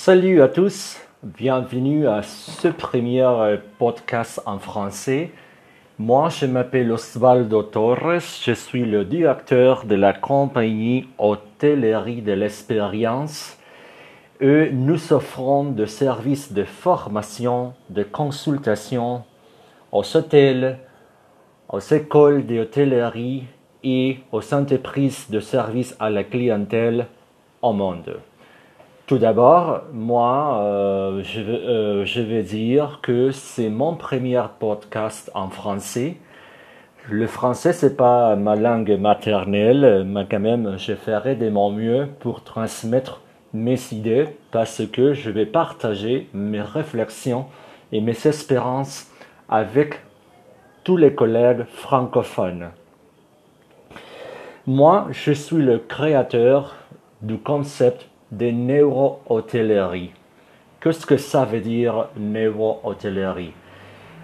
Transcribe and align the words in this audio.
Salut 0.00 0.42
à 0.42 0.48
tous, 0.48 0.96
bienvenue 1.24 2.06
à 2.06 2.22
ce 2.22 2.68
premier 2.68 3.24
euh, 3.24 3.56
podcast 3.80 4.40
en 4.46 4.60
français. 4.60 5.32
Moi, 5.98 6.28
je 6.28 6.46
m'appelle 6.46 6.92
Osvaldo 6.92 7.64
Torres, 7.64 8.20
je 8.20 8.52
suis 8.52 8.84
le 8.84 9.04
directeur 9.04 9.84
de 9.86 9.96
la 9.96 10.12
compagnie 10.12 11.08
Hôtellerie 11.18 12.22
de 12.22 12.30
l'Expérience 12.30 13.58
et 14.40 14.70
nous 14.70 15.12
offrons 15.12 15.64
des 15.64 15.88
services 15.88 16.52
de 16.52 16.62
formation, 16.62 17.74
de 17.90 18.04
consultation 18.04 19.24
aux 19.90 20.16
hôtels, 20.16 20.78
aux 21.68 21.80
écoles 21.80 22.46
d'hôtellerie 22.46 23.46
et 23.82 24.20
aux 24.30 24.54
entreprises 24.54 25.28
de 25.28 25.40
services 25.40 25.96
à 25.98 26.08
la 26.08 26.22
clientèle 26.22 27.08
au 27.60 27.72
monde. 27.72 28.20
Tout 29.08 29.16
d'abord, 29.16 29.84
moi, 29.90 30.60
euh, 30.60 31.22
je, 31.22 31.40
euh, 31.40 32.04
je, 32.04 32.20
vais 32.20 32.42
dire 32.42 32.98
que 33.00 33.30
c'est 33.30 33.70
mon 33.70 33.94
premier 33.94 34.42
podcast 34.58 35.30
en 35.32 35.48
français. 35.48 36.18
Le 37.08 37.26
français, 37.26 37.72
c'est 37.72 37.96
pas 37.96 38.36
ma 38.36 38.54
langue 38.54 38.98
maternelle, 39.00 40.04
mais 40.06 40.26
quand 40.30 40.40
même, 40.40 40.74
je 40.76 40.92
ferai 40.92 41.36
de 41.36 41.48
mon 41.48 41.72
mieux 41.72 42.06
pour 42.20 42.44
transmettre 42.44 43.22
mes 43.54 43.78
idées 43.92 44.26
parce 44.50 44.82
que 44.86 45.14
je 45.14 45.30
vais 45.30 45.46
partager 45.46 46.28
mes 46.34 46.60
réflexions 46.60 47.46
et 47.92 48.02
mes 48.02 48.26
espérances 48.26 49.10
avec 49.48 50.00
tous 50.84 50.98
les 50.98 51.14
collègues 51.14 51.64
francophones. 51.72 52.72
Moi, 54.66 55.06
je 55.12 55.32
suis 55.32 55.62
le 55.62 55.78
créateur 55.78 56.76
du 57.22 57.38
concept 57.38 58.06
de 58.32 58.50
neuro-hôtellerie. 58.50 60.12
Qu'est-ce 60.80 61.06
que 61.06 61.16
ça 61.16 61.44
veut 61.44 61.60
dire 61.60 62.08
neuro-hôtellerie? 62.16 63.52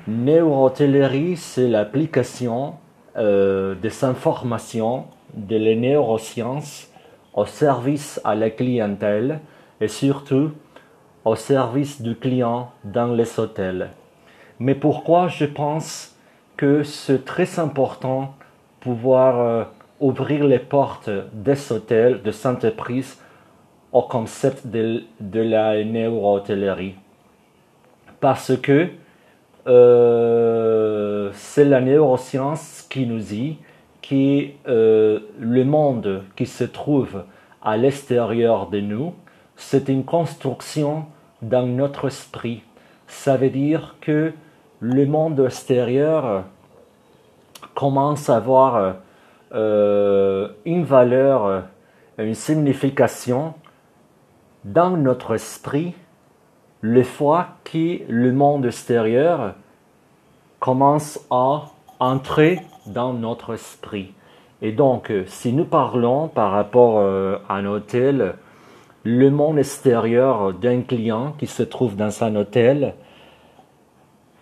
Neuro-hôtellerie, 0.07 1.37
c'est 1.37 1.69
l'application 1.69 2.75
euh, 3.17 3.75
des 3.75 4.05
informations 4.05 5.07
de 5.33 5.57
les 5.57 5.77
neurosciences 5.77 6.89
au 7.33 7.47
service 7.47 8.21
à 8.25 8.35
la 8.35 8.51
clientèle 8.51 9.41
et 9.81 9.89
surtout 9.89 10.53
au 11.25 11.35
service 11.35 12.03
du 12.03 12.15
client 12.15 12.71
dans 12.85 13.13
les 13.13 13.41
hôtels. 13.41 13.91
Mais 14.59 14.75
pourquoi 14.75 15.29
je 15.29 15.47
pense 15.47 16.15
que 16.57 16.83
c'est 16.83 17.25
très 17.25 17.59
important 17.59 18.35
pouvoir 18.81 19.41
euh, 19.41 19.65
ouvrir 20.01 20.45
les 20.45 20.59
portes 20.59 21.11
des 21.33 21.73
hôtels, 21.73 22.23
des 22.23 22.47
entreprises 22.47 23.19
concept 24.03 24.67
de, 24.67 25.05
de 25.21 25.41
la 25.41 25.85
neuro-hôtellerie. 25.85 26.95
Parce 28.21 28.57
que 28.57 28.89
euh, 29.67 31.31
c'est 31.33 31.65
la 31.65 31.81
neuroscience 31.81 32.87
qui 32.91 33.07
nous 33.07 33.19
dit 33.19 33.59
que 34.03 34.49
euh, 34.69 35.21
le 35.39 35.65
monde 35.65 36.23
qui 36.37 36.47
se 36.47 36.65
trouve 36.65 37.25
à 37.63 37.77
l'extérieur 37.77 38.69
de 38.69 38.81
nous, 38.81 39.15
c'est 39.57 39.89
une 39.89 40.05
construction 40.05 41.07
dans 41.41 41.67
notre 41.67 42.09
esprit. 42.09 42.63
Ça 43.07 43.37
veut 43.37 43.51
dire 43.51 43.97
que 44.01 44.33
le 44.81 45.07
monde 45.07 45.41
extérieur 45.41 46.45
commence 47.75 48.29
à 48.29 48.37
avoir 48.37 48.97
euh, 49.55 50.49
une 50.67 50.85
valeur, 50.85 51.65
une 52.19 52.35
signification 52.35 53.55
dans 54.65 54.97
notre 54.97 55.35
esprit 55.35 55.95
le 56.81 57.03
fois 57.03 57.49
que 57.65 58.01
le 58.09 58.33
monde 58.33 58.67
extérieur 58.67 59.55
commence 60.59 61.21
à 61.31 61.67
entrer 61.99 62.61
dans 62.87 63.13
notre 63.13 63.55
esprit. 63.55 64.13
Et 64.63 64.73
donc, 64.73 65.13
si 65.27 65.53
nous 65.53 65.65
parlons 65.65 66.29
par 66.29 66.51
rapport 66.53 66.99
euh, 66.99 67.39
à 67.49 67.57
un 67.57 67.67
hôtel, 67.67 68.35
le 69.03 69.31
monde 69.31 69.59
extérieur 69.59 70.55
d'un 70.55 70.81
client 70.81 71.35
qui 71.39 71.47
se 71.47 71.63
trouve 71.63 71.97
dans 71.97 72.25
un 72.25 72.37
hôtel 72.37 72.95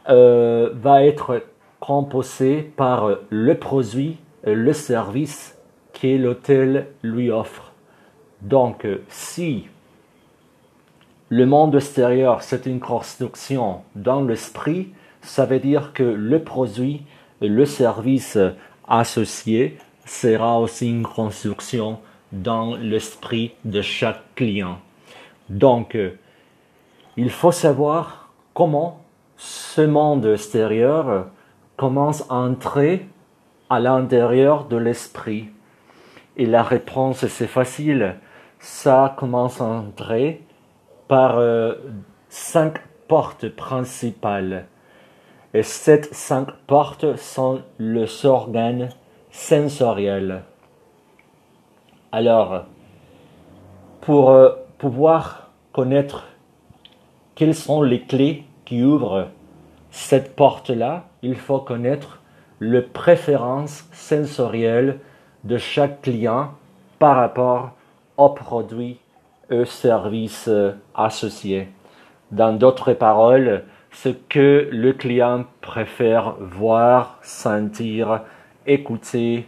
euh, 0.09 0.71
va 0.75 1.05
être 1.05 1.43
composé 1.81 2.63
par 2.63 3.09
le 3.31 3.55
produit 3.57 4.19
le 4.45 4.73
service 4.73 5.59
que 5.93 6.17
l'hôtel 6.17 6.89
lui 7.03 7.31
offre. 7.31 7.73
Donc, 8.41 8.87
si 9.09 9.67
le 11.33 11.47
monde 11.47 11.75
extérieur, 11.77 12.43
c'est 12.43 12.67
une 12.67 12.79
construction 12.79 13.81
dans 13.97 14.21
l'esprit. 14.21 14.93
Ça 15.23 15.47
veut 15.47 15.61
dire 15.61 15.95
que 15.95 16.03
le 16.03 16.43
produit, 16.43 17.07
le 17.41 17.65
service 17.65 18.37
associé 18.87 19.79
sera 20.05 20.61
aussi 20.61 20.91
une 20.91 21.07
construction 21.07 22.01
dans 22.33 22.77
l'esprit 22.77 23.55
de 23.65 23.81
chaque 23.81 24.21
client. 24.35 24.77
Donc, 25.49 25.97
il 27.17 27.31
faut 27.31 27.51
savoir 27.51 28.29
comment 28.53 29.01
ce 29.39 29.81
monde 29.81 30.27
extérieur 30.27 31.29
commence 31.79 32.27
à 32.29 32.35
entrer 32.35 33.09
à 33.71 33.81
l'intérieur 33.81 34.67
de 34.67 34.77
l'esprit. 34.77 35.49
Et 36.37 36.45
la 36.45 36.63
réponse, 36.63 37.27
c'est 37.27 37.47
facile. 37.47 38.17
Ça 38.59 39.17
commence 39.19 39.63
à 39.63 39.65
entrer 39.65 40.43
par 41.13 41.37
euh, 41.37 41.75
cinq 42.31 42.79
portes 43.07 43.47
principales. 43.51 44.65
Et 45.53 45.63
ces 45.63 46.05
cinq 46.05 46.49
portes 46.67 47.17
sont 47.17 47.61
les 47.79 48.25
organes 48.25 48.89
sensoriels. 49.31 50.43
Alors, 52.13 52.65
pour 54.01 54.31
euh, 54.31 54.53
pouvoir 54.79 55.51
connaître 55.75 56.29
quelles 57.35 57.55
sont 57.55 57.83
les 57.83 58.01
clés 58.01 58.45
qui 58.65 58.83
ouvrent 58.83 59.29
cette 59.91 60.35
porte-là, 60.35 61.05
il 61.21 61.37
faut 61.37 61.61
connaître 61.61 62.23
les 62.59 62.81
préférences 62.81 63.87
sensorielles 63.93 64.99
de 65.45 65.59
chaque 65.59 66.01
client 66.01 66.53
par 66.99 67.17
rapport 67.17 67.73
au 68.17 68.31
produit 68.31 68.99
services 69.65 70.49
euh, 70.49 70.73
associés. 70.95 71.69
Dans 72.31 72.53
d'autres 72.53 72.93
paroles, 72.95 73.65
ce 73.91 74.09
que 74.09 74.69
le 74.73 74.93
client 74.93 75.45
préfère 75.61 76.37
voir, 76.41 77.19
sentir, 77.23 78.23
écouter, 78.67 79.47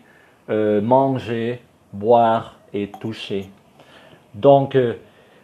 euh, 0.51 0.83
manger, 0.83 1.63
boire 1.93 2.57
et 2.75 2.91
toucher. 3.01 3.49
Donc, 4.35 4.75
euh, 4.75 4.95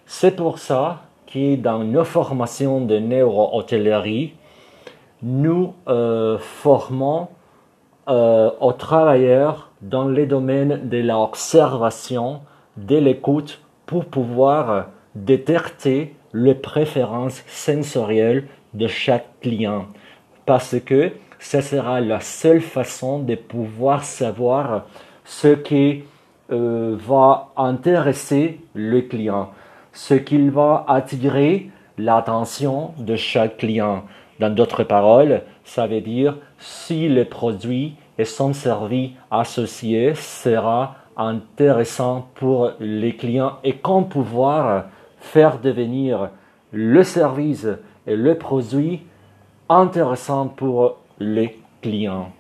c'est 0.05 0.37
pour 0.37 0.59
ça 0.59 1.03
que 1.27 1.57
dans 1.57 1.85
nos 1.85 2.05
formations 2.05 2.85
de 2.85 2.99
neuro-hôtellerie, 2.99 4.35
nous 5.23 5.75
formons 6.39 7.29
aux 8.07 8.73
travailleurs 8.73 9.71
dans 9.83 10.09
les 10.09 10.27
domaines 10.27 10.89
de 10.89 10.99
l'observation, 10.99 12.41
de 12.77 12.97
l'écoute 12.97 13.61
pour 13.91 14.05
pouvoir 14.05 14.87
détecter 15.17 16.15
les 16.33 16.55
préférences 16.55 17.43
sensorielles 17.49 18.47
de 18.73 18.87
chaque 18.87 19.27
client. 19.41 19.87
Parce 20.47 20.77
que 20.79 21.11
ce 21.41 21.61
sera 21.61 22.01
la 22.01 22.21
seule 22.21 22.61
façon 22.61 23.19
de 23.19 23.35
pouvoir 23.35 24.05
savoir 24.05 24.85
ce 25.25 25.49
qui 25.49 26.05
euh, 26.53 26.97
va 27.05 27.49
intéresser 27.57 28.61
le 28.75 29.01
client, 29.01 29.51
ce 29.93 30.15
qui 30.15 30.49
va 30.51 30.85
attirer 30.87 31.73
l'attention 31.99 32.95
de 32.97 33.17
chaque 33.17 33.57
client. 33.57 34.05
Dans 34.39 34.55
d'autres 34.55 34.85
paroles, 34.85 35.43
ça 35.65 35.89
veut 35.89 36.01
dire 36.01 36.37
si 36.61 37.09
le 37.09 37.25
produit 37.25 37.97
et 38.19 38.25
son 38.25 38.53
service 38.53 39.11
associé 39.33 40.15
sera 40.15 40.95
intéressant 41.21 42.29
pour 42.35 42.73
les 42.81 43.15
clients 43.15 43.59
et 43.63 43.77
qu'on 43.77 44.05
pouvoir 44.05 44.87
faire 45.19 45.61
devenir 45.61 46.31
le 46.73 47.03
service 47.05 47.67
et 48.07 48.17
le 48.17 48.37
produit 48.37 49.03
intéressant 49.69 50.49
pour 50.49 50.97
les 51.19 51.59
clients. 51.83 52.33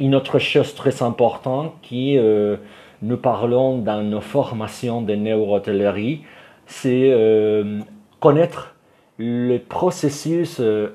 Une 0.00 0.14
autre 0.14 0.38
chose 0.38 0.74
très 0.74 1.02
importante 1.02 1.74
qui 1.82 2.18
euh, 2.18 2.56
nous 3.02 3.16
parlons 3.18 3.78
dans 3.78 4.02
nos 4.02 4.20
formations 4.20 5.02
de 5.02 5.14
neurotellerie, 5.14 6.22
c'est 6.66 7.10
euh, 7.12 7.80
connaître 8.20 8.74
le 9.18 9.58
processus 9.58 10.60
euh, 10.60 10.88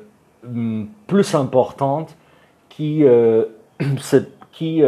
plus 1.08 1.36
important 1.36 2.08
qui, 2.70 3.04
qui 4.52 4.82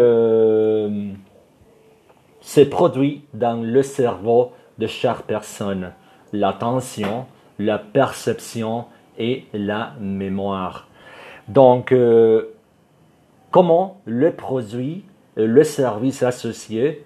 se 2.43 2.61
produit 2.61 3.23
dans 3.33 3.63
le 3.63 3.81
cerveau 3.81 4.51
de 4.77 4.85
chaque 4.87 5.23
personne. 5.23 5.93
l'attention, 6.33 7.25
la 7.59 7.77
perception 7.77 8.85
et 9.17 9.45
la 9.53 9.93
mémoire. 9.99 10.87
Donc, 11.47 11.91
euh, 11.91 12.55
comment 13.51 14.01
le 14.05 14.31
produit, 14.31 15.05
le 15.35 15.63
service 15.63 16.23
associé 16.23 17.05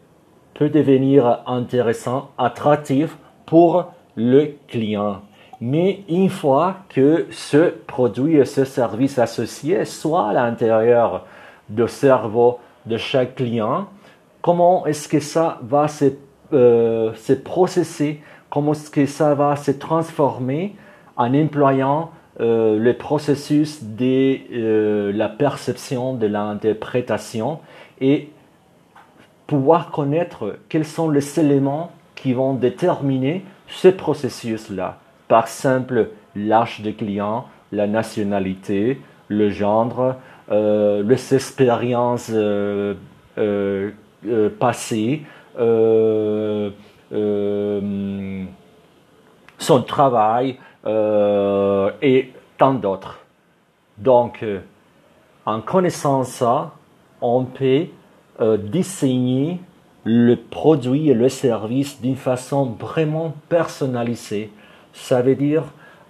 peut 0.53 0.69
devenir 0.69 1.41
intéressant, 1.45 2.31
attractif 2.37 3.17
pour 3.45 3.91
le 4.15 4.55
client? 4.67 5.21
Mais 5.59 6.03
une 6.07 6.29
fois 6.29 6.77
que 6.89 7.27
ce 7.31 7.69
produit 7.87 8.35
et 8.37 8.45
ce 8.45 8.63
service 8.63 9.19
associé 9.19 9.85
soit 9.85 10.29
à 10.29 10.33
l'intérieur 10.33 11.25
du 11.67 11.87
cerveau 11.87 12.59
de 12.85 12.95
chaque 12.95 13.35
client, 13.35 13.87
comment 14.41 14.85
est-ce 14.85 15.07
que 15.07 15.19
ça 15.19 15.59
va 15.63 15.87
se, 15.87 16.05
euh, 16.53 17.13
se 17.15 17.33
processer, 17.33 18.21
comment 18.49 18.73
est-ce 18.73 18.89
que 18.89 19.05
ça 19.05 19.35
va 19.35 19.55
se 19.55 19.71
transformer 19.71 20.75
en 21.15 21.33
employant 21.33 22.11
euh, 22.39 22.77
le 22.77 22.93
processus 22.93 23.83
de 23.83 24.37
euh, 24.53 25.11
la 25.11 25.27
perception, 25.27 26.13
de 26.13 26.27
l'interprétation 26.27 27.59
et 27.99 28.29
pouvoir 29.47 29.91
connaître 29.91 30.57
quels 30.69 30.85
sont 30.85 31.09
les 31.09 31.39
éléments 31.39 31.91
qui 32.15 32.33
vont 32.33 32.53
déterminer 32.53 33.43
ce 33.67 33.87
processus-là? 33.87 34.97
Par 35.27 35.43
exemple, 35.43 36.09
l'âge 36.35 36.81
de 36.81 36.91
client, 36.91 37.45
la 37.71 37.87
nationalité, 37.87 39.01
le 39.27 39.49
genre, 39.49 40.15
les 40.49 41.33
expériences 41.35 42.31
euh, 44.25 44.49
euh, 45.59 46.71
euh 47.13 48.45
passées, 48.45 48.47
son 49.59 49.81
travail 49.83 50.57
et 52.01 52.31
tant 52.57 52.73
d'autres. 52.73 53.19
Donc, 53.97 54.45
en 55.45 55.61
connaissant 55.61 56.23
ça, 56.23 56.71
on 57.21 57.45
peut 57.45 57.87
disséigner 58.59 59.59
le 60.03 60.35
produit 60.35 61.09
et 61.09 61.13
le 61.13 61.27
service 61.27 61.99
d'une 62.01 62.15
façon 62.15 62.77
vraiment 62.79 63.33
personnalisée. 63.49 64.51
Ça 64.93 65.21
veut 65.21 65.35
dire 65.35 65.63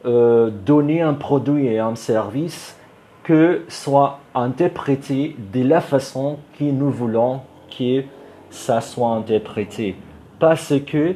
euh, 0.05 0.51
donner 0.51 1.01
un 1.01 1.15
produit 1.15 1.65
et 1.65 1.79
un 1.79 1.95
service 1.95 2.77
que 3.23 3.63
soit 3.67 4.19
interprété 4.35 5.35
de 5.51 5.63
la 5.63 5.81
façon 5.81 6.37
que 6.57 6.63
nous 6.63 6.91
voulons 6.91 7.41
que 7.77 8.03
ça 8.49 8.81
soit 8.81 9.09
interprété. 9.09 9.95
Parce 10.39 10.73
que 10.85 11.15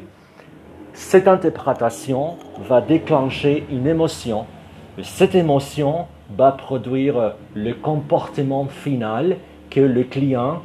cette 0.94 1.28
interprétation 1.28 2.38
va 2.68 2.81
déclencher 2.81 3.66
une 3.72 3.88
émotion. 3.88 4.46
Cette 5.02 5.36
émotion 5.36 6.08
va 6.38 6.52
produire 6.52 7.34
le 7.56 7.74
comportement 7.74 8.66
final 8.66 9.38
que 9.69 9.80
le 9.80 10.04
client 10.04 10.62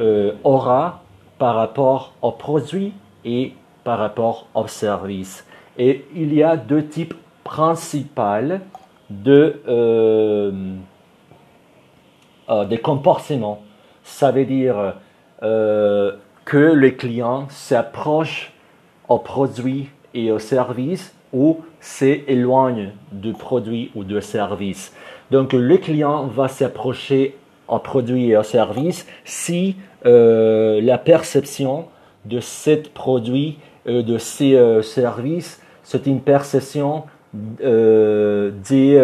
euh, 0.00 0.32
aura 0.44 1.02
par 1.38 1.54
rapport 1.54 2.12
au 2.20 2.32
produit 2.32 2.92
et 3.24 3.54
par 3.84 3.98
rapport 3.98 4.48
au 4.54 4.66
service. 4.66 5.46
Et 5.78 6.04
il 6.14 6.34
y 6.34 6.42
a 6.42 6.56
deux 6.56 6.86
types 6.86 7.14
principaux 7.42 8.58
de, 9.08 9.60
euh, 9.66 10.52
euh, 12.50 12.76
comportements. 12.82 13.62
Ça 14.02 14.30
veut 14.30 14.44
dire 14.44 14.94
euh, 15.42 16.12
que 16.44 16.56
le 16.56 16.90
client 16.90 17.46
s'approche 17.48 18.52
au 19.08 19.18
produit 19.18 19.88
et 20.14 20.32
au 20.32 20.38
service 20.38 21.14
ou 21.32 21.60
s'éloigne 21.80 22.90
du 23.12 23.32
produit 23.32 23.90
ou 23.94 24.04
du 24.04 24.20
service. 24.20 24.92
Donc 25.30 25.52
le 25.52 25.76
client 25.76 26.26
va 26.26 26.48
s'approcher 26.48 27.36
au 27.68 27.78
produit 27.78 28.30
et 28.30 28.36
au 28.36 28.42
service 28.42 29.06
si 29.24 29.76
euh, 30.04 30.80
la 30.82 30.98
perception 30.98 31.86
de 32.24 32.40
ce 32.40 32.76
produit, 32.88 33.58
euh, 33.86 34.02
de 34.02 34.18
ces 34.18 34.58
services, 34.82 35.62
c'est 35.82 36.06
une 36.06 36.20
perception 36.20 37.04
des 37.32 39.00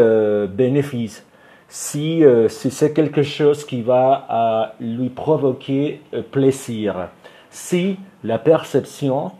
bénéfices. 0.50 1.25
Si, 1.68 2.22
si 2.48 2.70
c'est 2.70 2.92
quelque 2.92 3.22
chose 3.22 3.64
qui 3.64 3.82
va 3.82 4.72
lui 4.80 5.08
provoquer 5.08 6.00
plaisir. 6.30 7.08
Si 7.50 7.98
la 8.22 8.38
perception 8.38 9.32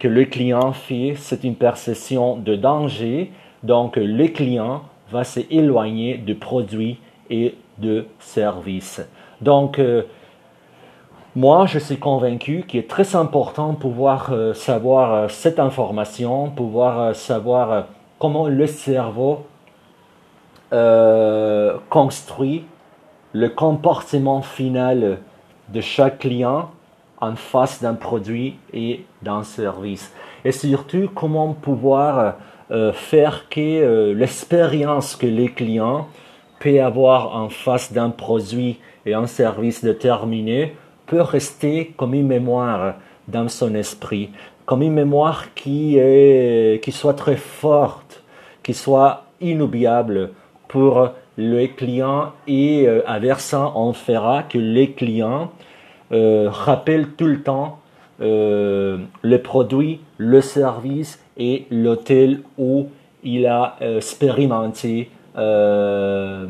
que 0.00 0.08
le 0.08 0.24
client 0.24 0.72
fait, 0.72 1.14
c'est 1.16 1.44
une 1.44 1.54
perception 1.54 2.36
de 2.36 2.56
danger, 2.56 3.30
donc 3.62 3.96
le 3.96 4.26
client 4.26 4.82
va 5.12 5.22
s'éloigner 5.22 6.18
du 6.18 6.34
produit 6.34 6.98
et 7.30 7.54
de 7.78 8.06
service. 8.18 9.00
Donc, 9.40 9.78
moi, 11.38 11.66
je 11.66 11.78
suis 11.78 11.98
convaincu 11.98 12.64
qu'il 12.66 12.80
est 12.80 12.90
très 12.90 13.14
important 13.14 13.74
de 13.74 13.78
pouvoir 13.78 14.32
euh, 14.32 14.54
savoir 14.54 15.14
euh, 15.14 15.28
cette 15.28 15.60
information, 15.60 16.50
pouvoir 16.50 17.00
euh, 17.00 17.12
savoir 17.12 17.86
comment 18.18 18.48
le 18.48 18.66
cerveau 18.66 19.46
construit 20.70 22.64
le 23.32 23.48
comportement 23.48 24.42
final 24.42 25.18
de 25.68 25.80
chaque 25.80 26.18
client 26.18 26.70
en 27.20 27.36
face 27.36 27.82
d'un 27.82 27.94
produit 27.94 28.56
et 28.72 29.04
d'un 29.22 29.42
service. 29.42 30.12
Et 30.44 30.52
surtout, 30.52 31.10
comment 31.14 31.52
pouvoir 31.52 32.34
faire 32.92 33.48
que 33.48 34.12
l'expérience 34.12 35.16
que 35.16 35.26
les 35.26 35.48
clients 35.48 36.06
peuvent 36.60 36.80
avoir 36.80 37.34
en 37.36 37.48
face 37.48 37.92
d'un 37.92 38.10
produit 38.10 38.78
et 39.06 39.14
un 39.14 39.26
service 39.26 39.82
déterminé 39.82 40.76
peut 41.06 41.22
rester 41.22 41.94
comme 41.96 42.14
une 42.14 42.26
mémoire 42.26 42.94
dans 43.26 43.48
son 43.48 43.74
esprit, 43.74 44.30
comme 44.66 44.82
une 44.82 44.92
mémoire 44.92 45.54
qui, 45.54 45.96
est, 45.98 46.82
qui 46.82 46.92
soit 46.92 47.14
très 47.14 47.36
forte, 47.36 48.22
qui 48.62 48.74
soit 48.74 49.24
inoubliable 49.40 50.32
pour 50.68 51.10
les 51.38 51.70
clients 51.70 52.32
et 52.46 52.86
euh, 52.86 53.02
inversement, 53.06 53.72
on 53.76 53.92
fera 53.92 54.42
que 54.42 54.58
les 54.58 54.92
clients 54.92 55.50
euh, 56.12 56.48
rappellent 56.50 57.12
tout 57.12 57.26
le 57.26 57.42
temps 57.42 57.78
euh, 58.20 58.98
le 59.22 59.38
produit, 59.42 60.00
le 60.18 60.40
service 60.40 61.22
et 61.36 61.66
l'hôtel 61.70 62.42
où 62.58 62.88
il 63.22 63.46
a 63.46 63.76
expérimenté 63.80 65.10
ce 65.36 66.46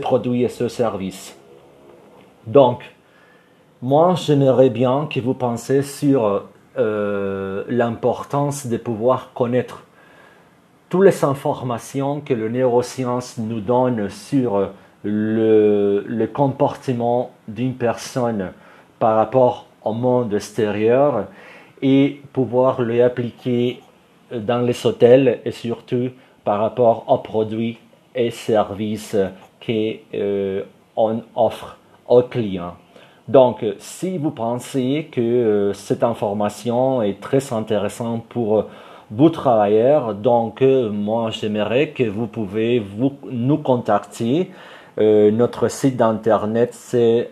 produit 0.00 0.42
et 0.44 0.48
ce 0.48 0.68
service. 0.68 1.36
Donc, 2.46 2.82
moi, 3.80 4.14
j'aimerais 4.16 4.70
bien 4.70 5.08
que 5.12 5.18
vous 5.20 5.34
pensiez 5.34 5.82
sur 5.82 6.44
l'importance 6.76 8.66
de 8.66 8.76
pouvoir 8.76 9.32
connaître 9.34 9.84
toutes 10.92 11.06
les 11.06 11.24
informations 11.24 12.20
que 12.20 12.34
le 12.34 12.50
neuroscience 12.50 13.38
nous 13.38 13.60
donne 13.60 14.10
sur 14.10 14.72
le, 15.02 16.26
comportement 16.34 17.30
d'une 17.48 17.72
personne 17.72 18.52
par 18.98 19.16
rapport 19.16 19.64
au 19.86 19.94
monde 19.94 20.34
extérieur 20.34 21.28
et 21.80 22.20
pouvoir 22.34 22.82
les 22.82 23.00
appliquer 23.00 23.80
dans 24.30 24.60
les 24.60 24.84
hôtels 24.84 25.40
et 25.46 25.50
surtout 25.50 26.10
par 26.44 26.60
rapport 26.60 27.06
aux 27.08 27.18
produits 27.20 27.78
et 28.14 28.30
services 28.30 29.16
qu'on 29.64 29.94
euh, 30.12 30.62
offre 31.34 31.78
aux 32.06 32.24
clients. 32.24 32.76
Donc, 33.26 33.64
si 33.78 34.18
vous 34.18 34.30
pensez 34.30 35.08
que 35.10 35.22
euh, 35.22 35.72
cette 35.72 36.04
information 36.04 37.00
est 37.00 37.18
très 37.18 37.50
intéressante 37.50 38.26
pour 38.28 38.66
vous 39.14 39.30
travailleurs, 39.30 40.14
donc 40.14 40.62
euh, 40.62 40.90
moi 40.90 41.30
j'aimerais 41.30 41.90
que 41.90 42.04
vous 42.04 42.26
pouvez 42.26 42.80
vous, 42.80 43.12
nous 43.30 43.58
contacter. 43.58 44.50
notre 44.98 45.68
site 45.68 45.96
d'internet 45.96 46.74
c'est 46.74 47.30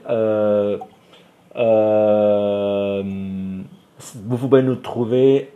vous 4.25 4.37
pouvez 4.37 4.63
nous 4.63 4.77
trouver 4.77 5.53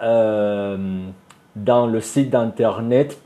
dans 0.00 1.86
le 1.86 2.00
site 2.00 2.30
d'internet 2.30 3.20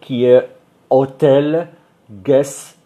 qui 0.00 0.24
est 0.24 0.48
Hotel 0.90 1.68
Guest 2.10 2.78